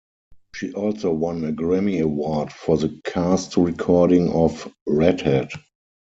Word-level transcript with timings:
She 0.55 0.73
also 0.73 1.13
won 1.13 1.43
a 1.45 1.51
Grammy 1.51 2.01
Award 2.01 2.51
for 2.51 2.75
the 2.75 2.99
cast 3.05 3.55
recording 3.55 4.31
of 4.31 4.67
"Redhead". 4.87 5.51